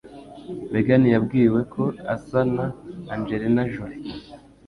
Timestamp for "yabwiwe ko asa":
1.13-2.39